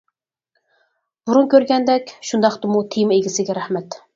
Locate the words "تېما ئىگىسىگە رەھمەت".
2.97-4.05